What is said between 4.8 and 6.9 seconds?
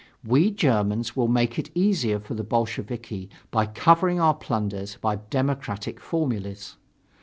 by democratic formulas.